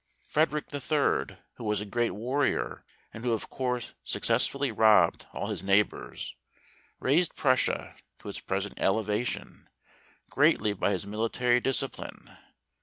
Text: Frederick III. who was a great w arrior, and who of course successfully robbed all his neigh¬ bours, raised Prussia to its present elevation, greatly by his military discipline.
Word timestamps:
Frederick 0.27 0.65
III. 0.73 1.37
who 1.57 1.63
was 1.63 1.79
a 1.79 1.85
great 1.85 2.07
w 2.09 2.27
arrior, 2.27 2.81
and 3.13 3.23
who 3.23 3.33
of 3.33 3.51
course 3.51 3.93
successfully 4.03 4.71
robbed 4.71 5.27
all 5.31 5.49
his 5.49 5.61
neigh¬ 5.61 5.87
bours, 5.87 6.35
raised 6.99 7.35
Prussia 7.35 7.95
to 8.17 8.27
its 8.27 8.39
present 8.39 8.79
elevation, 8.81 9.69
greatly 10.31 10.73
by 10.73 10.89
his 10.89 11.05
military 11.05 11.59
discipline. 11.59 12.35